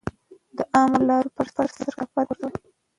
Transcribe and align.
د 0.57 0.59
عامه 0.73 0.99
لارو 1.07 1.33
پر 1.35 1.45
سر 1.55 1.67
کثافات 1.73 2.07
مه 2.15 2.21
غورځوئ. 2.39 2.63